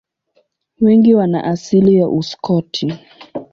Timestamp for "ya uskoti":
1.95-2.93